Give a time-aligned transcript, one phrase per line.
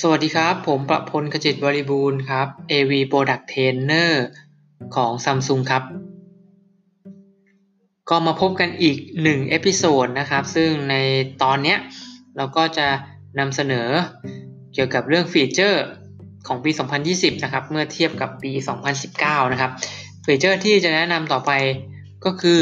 [0.00, 4.12] สวัสดีครับ ผมประพลขจิตบริบูรณ์ครับ AV Product Trainer
[4.96, 5.82] ของ Samsung ครับ
[8.10, 10.94] ก็มาพบกันอีกหนึ่ง episode นะครับ ซึ่งใน
[11.42, 11.76] ตอนนี้
[12.36, 12.86] เราก็จะ
[13.38, 13.88] นำเสนอ
[14.74, 15.84] เกี่ยวกับเรื่อง feature
[16.46, 16.70] ของปี
[17.06, 18.52] 2020 นะครับ เมื่อเทียบกับปี
[19.02, 19.70] 2019 นะครับ
[20.24, 21.52] feature ที่จะแนะนำต่อไป
[22.24, 22.60] ก็คือ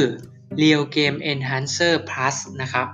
[0.61, 2.87] Real Game Enhancer Plus นะครับ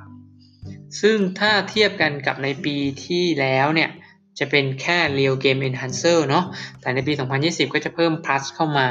[1.00, 2.76] ซึ่งถ้าเทียบกันกับในปี
[3.06, 3.90] ที่แล้วเนี่ย
[4.38, 6.44] จะเป็นแค่ Real Game Enhancer เนาะ
[6.80, 7.12] แต่ในปี
[7.42, 8.86] 2020 ก็จะเพิ่ม plus เข้ามา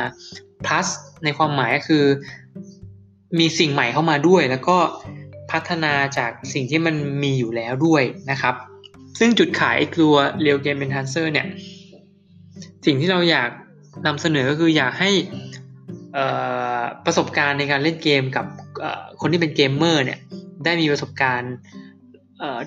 [0.66, 0.88] plus
[1.24, 2.06] ในความหมายก็คือ
[3.40, 4.78] มีสิ่งใหม่เข้ามาด้วย แล้วก็
[5.52, 8.56] พัฒนาจากสิ่งที่มันมีอยู่แล้วด้วยนะครับ
[9.20, 11.48] ซึ่งจุดขายตัว Real Game Enhancer เนี่ย
[12.86, 13.50] สิ่งที่เราอยาก
[14.06, 15.12] นำเสนอก็คืออยากให้
[17.06, 18.46] ประสบการณ์ในการเล่นเกมกับ
[19.22, 20.20] คนที่เป็นเกมเมอร์เนี่ย
[20.66, 21.54] ได้มีประสบการณ์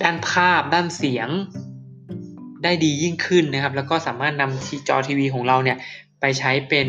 [0.03, 1.29] ด้านภาพด้านเสียง
[2.63, 5.77] ได้ดียิ่งขึ้นนะครับ แล้วก็สามารถนำจอทีวีของเราเนี่ย
[6.21, 6.87] ไปใช้เป็น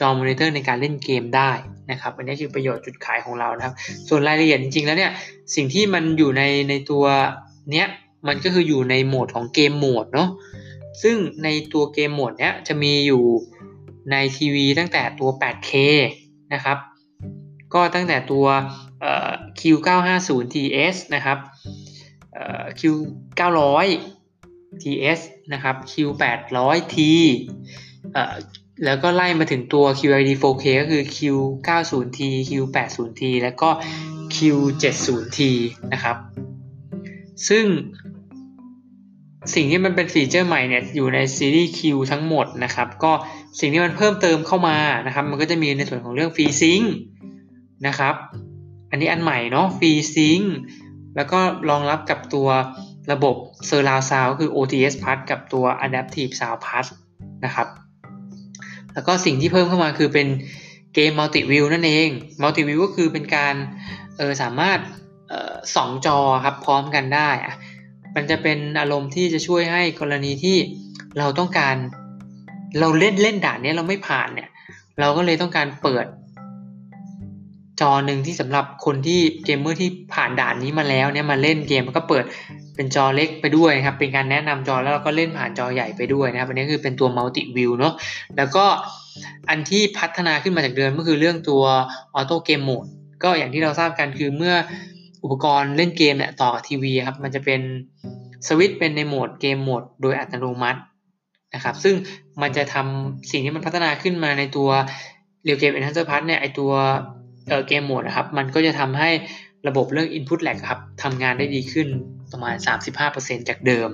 [0.00, 1.50] จอมอนิเตอร์ในการเล่นเกมได้
[1.90, 3.74] นะครับ อันนี้คือประโยชน์จุดขายของเรานะครับ
[4.08, 5.12] ส่วนรายละเอียดจริงๆแล้วเนี่ย
[5.54, 7.04] สิ่งที่มันอยู่ในในตัว
[7.72, 7.86] เนี้ย
[8.26, 10.28] มันก็คืออยู่ในโหมดของ game mode เนาะ
[11.02, 13.24] ซึ่งในตัว game mode เนี้ยจะมีอยู่
[14.10, 15.70] ในทีวีตั้งแต่ตัว 8K
[16.54, 16.78] นะครับ
[17.74, 18.46] ก็ตั้งแต่ตัว
[19.60, 21.38] Q950TS นะครับ
[22.80, 23.86] Q900
[24.82, 25.20] TS
[25.52, 26.96] นะครับ Q800T
[28.84, 33.68] แล้วก็ไล่มาถึงตัว QLED 4K ก็คือ Q90T Q80T แล้วก็
[34.34, 35.38] Q70T
[35.92, 36.16] นะครับ
[37.48, 37.64] ซึ่ง
[39.54, 41.80] สิ่งที่มันเป็นฟีเจอร์ใหม่เนี่ยอยู่ในซีรีส์ Q
[42.12, 43.12] ทั้งหมดนะครับ ก็
[43.60, 46.80] สิ่งที่มันเพิ่มเติมเข้ามานะครับ มันก็จะมีในส่วนของเรื่องฟรีซิง
[47.86, 48.14] นะครับ
[48.90, 50.40] อันนี้อันใหม่เนาะฟรีซิง
[51.16, 52.48] แล้วก็รองรับกับตัว
[53.12, 53.36] ระบบ
[53.68, 56.86] Surround Sound ก็คือ OTS Plus กับตัว Adaptive Sound Plus
[57.44, 57.68] นะครับ
[58.94, 60.28] แล้วก็สิ่งที่เพิ่มเข้ามาคือเป็น
[60.94, 62.08] เกม Multi View นั่นเอง
[62.42, 63.54] Multi View ก็คือเป็นการ
[64.18, 64.78] ออสามารถ
[65.32, 67.30] ออสองจอครับพร้อมกันได้
[68.14, 70.56] มันจะเป็นอารมณ์ที่จะช่วยให้กรณีที่
[71.18, 71.76] เราต้องการ
[72.80, 74.48] เราเล่นเล่นด่านนี้เราไม่ผ่านเนี่ย
[75.00, 76.06] เราก็เลยต้องการเปิด
[77.80, 82.24] จอหนึ่งที่สำหรับคนที่เกมเมอร์ที่ผ่านด่านนี้มาแล้วเนี่ยมาเล่นเกมมันก็เปิด
[82.76, 87.94] เป็นจอเล็กไปด้วยครับเป็นการแนะนำจอแล้วเราก็เล่นผ่านจอใหญ่ไปด้วยนะครับอันนี้คือเป็นตัว multi view เนาะ
[88.36, 88.64] แล้วก็
[89.48, 91.62] อันที่พัฒนาขึ้นมาจากเดิมก็คือเรื่องตัว
[92.18, 92.88] auto game mode
[93.22, 94.54] ก็อย่างที่เราทราบกันคือเมื่อ
[95.24, 97.60] อุปกรณ์เล่นเกมเนี่ยต่อทีวีครับมันจะเป็น
[98.46, 100.80] สวิตช์เป็นในโหมดเกมโหมดโดยอัตโนมัติ
[101.54, 101.94] นะครับซึ่ง
[102.42, 104.68] มันจะทำสิ่งที่มันพัฒนาขึ้นมาในตัว
[105.46, 106.72] Real Game Enhancer Plus เนี่ยไอตัว
[107.68, 109.10] เกมโหมดนะครับ มันก็จะทำให้
[109.68, 111.88] ระบบเรื่อง Input Lag ครับทำงานได้ดีขึ้น
[112.32, 112.54] ประมาณ
[113.02, 113.90] 35%จากเดิม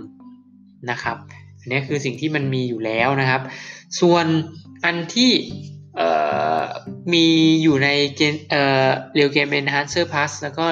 [0.90, 1.16] นะครับ
[1.60, 3.42] อันนี้คือสิ่งที่มันมีอยู่แล้วนะครับ
[4.00, 4.26] ส่วน
[4.84, 5.32] อันที่
[7.12, 7.26] มี
[7.62, 10.66] อยู่ในเกมเอ่อ Real Game Enhancer Plus แล้วก็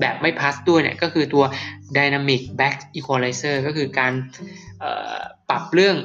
[0.00, 1.44] แบบไม่ Plus ด้วยเนี่ยก็คือตัว
[1.96, 4.12] Dynamic Back Equalizer ก็คือการ
[5.48, 5.96] ปรับเรื่อง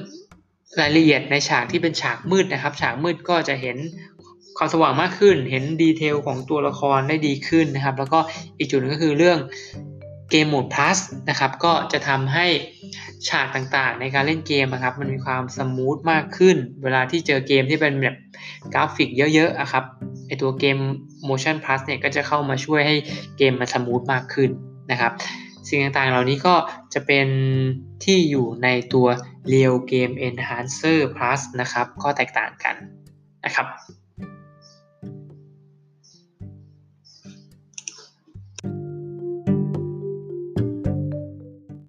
[0.81, 3.77] รายละเอียดในฉากที่เป็นฉากมืดนะครับ ฉากมืดก็จะเห็น
[4.57, 8.19] ความสว่างมากขึ้น เห็นดีเทลของตัวละครได้ดีขึ้นนะครับ แล้วก็
[8.57, 9.37] อีกจุดนึงก็คือเรื่อง
[10.31, 10.99] เกมโหมด plus
[11.29, 12.47] นะครับ ก็จะทำให้
[13.27, 18.15] ฉากต่างๆ ในการเล่นเกมนะครับ มันมีความ smooth มากขึ้น เวลาที่เจอเกมที่เป็นแบบ
[18.73, 19.83] กราฟิกเยอะๆอะครับ
[20.27, 20.77] ไอตัวเกม
[21.27, 22.95] motion plus เนี่ยก็จะเข้ามาช่วยให้
[23.37, 24.49] เกมมัน smooth มากขึ้น
[24.91, 25.11] นะครับ
[25.67, 26.55] สิ่งต่างๆ เหล่านี้ก็
[26.93, 27.27] จะเป็น
[28.03, 29.07] ที่อยู่ในตัว
[29.51, 32.75] Real Game Enhancer Plus นะครับ ก็แตกต่างกัน
[33.45, 33.67] นะครับ